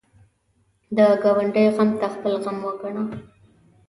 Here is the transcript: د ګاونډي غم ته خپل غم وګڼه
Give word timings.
د 0.95 0.97
ګاونډي 1.23 1.65
غم 1.75 1.89
ته 1.99 2.07
خپل 2.15 2.33
غم 2.43 2.57
وګڼه 2.65 3.03